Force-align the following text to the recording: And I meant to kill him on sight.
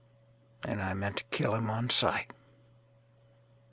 And 0.63 0.81
I 0.81 0.95
meant 0.95 1.17
to 1.17 1.23
kill 1.25 1.53
him 1.53 1.69
on 1.69 1.91
sight. 1.91 2.31